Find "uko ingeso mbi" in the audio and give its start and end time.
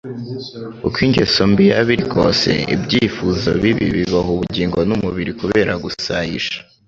0.87-1.63